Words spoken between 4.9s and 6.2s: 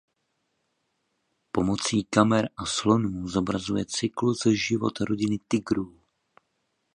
rodiny tygrů.